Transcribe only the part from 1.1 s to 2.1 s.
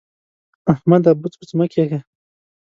بوڅ بوڅ مه کېږه.